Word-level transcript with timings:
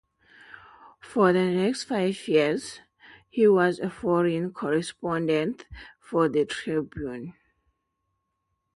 For 0.99 1.31
the 1.31 1.45
next 1.51 1.83
five 1.83 2.27
years, 2.27 2.79
he 3.29 3.47
was 3.47 3.77
a 3.77 3.91
foreign 3.91 4.51
correspondent 4.51 5.67
for 5.99 6.27
the 6.27 6.43
Tribune. 6.43 7.35